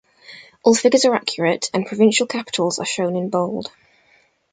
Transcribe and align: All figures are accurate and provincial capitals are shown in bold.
All 0.63 0.73
figures 0.73 1.05
are 1.05 1.13
accurate 1.13 1.69
and 1.75 1.85
provincial 1.85 2.25
capitals 2.25 2.79
are 2.79 2.87
shown 2.87 3.15
in 3.15 3.29
bold. 3.29 3.71